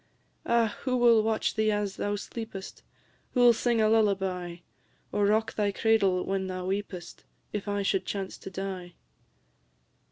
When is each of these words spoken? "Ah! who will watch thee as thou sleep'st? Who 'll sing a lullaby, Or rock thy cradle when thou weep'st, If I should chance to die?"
"Ah! 0.47 0.75
who 0.81 0.97
will 0.97 1.21
watch 1.21 1.53
thee 1.53 1.71
as 1.71 1.97
thou 1.97 2.15
sleep'st? 2.15 2.81
Who 3.35 3.43
'll 3.43 3.53
sing 3.53 3.79
a 3.79 3.87
lullaby, 3.87 4.55
Or 5.11 5.27
rock 5.27 5.53
thy 5.53 5.71
cradle 5.71 6.25
when 6.25 6.47
thou 6.47 6.65
weep'st, 6.65 7.23
If 7.53 7.67
I 7.67 7.83
should 7.83 8.07
chance 8.07 8.39
to 8.39 8.49
die?" 8.49 8.95